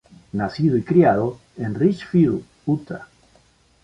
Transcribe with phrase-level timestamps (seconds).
[0.33, 3.07] Nacido y criado en Richfield, Utah.